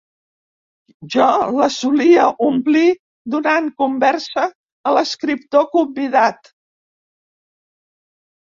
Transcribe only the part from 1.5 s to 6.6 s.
les solia omplir donant conversa a l'escriptor convidat.